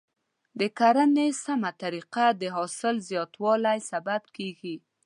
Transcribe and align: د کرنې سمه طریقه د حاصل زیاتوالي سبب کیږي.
د 0.59 0.61
کرنې 0.79 1.27
سمه 1.45 1.71
طریقه 1.81 2.25
د 2.41 2.43
حاصل 2.55 2.95
زیاتوالي 3.09 3.79
سبب 3.91 4.21
کیږي. 4.37 4.75